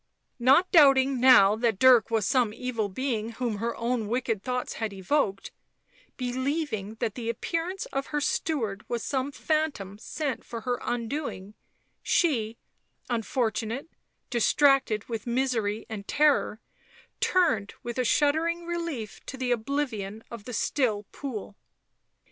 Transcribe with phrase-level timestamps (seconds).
[0.39, 4.93] Not doubting now that Dirk was some evil being whom her own wicked thoughts had
[4.93, 5.51] evoked,
[6.17, 11.53] believing that the appearance of her steward was some phantom sent for her undoing,
[12.01, 12.57] she,
[13.11, 13.89] unfortunate,
[14.31, 16.59] distracted with misery and terror,
[17.19, 21.55] turned with a shuddering relief to the oblivion of the still pool.